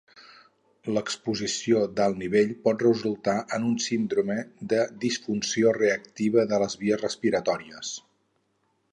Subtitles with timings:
[0.93, 4.37] L'exposició d'alt nivell pot resultar en un síndrome
[4.73, 7.93] de disfunció reactiva de les vies respiratòries.